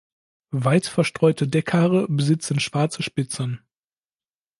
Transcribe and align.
Weit 0.55 0.87
verstreute 0.87 1.47
Deckhaare 1.47 2.07
besitzen 2.09 2.59
schwarze 2.59 3.03
Spitzen. 3.03 3.61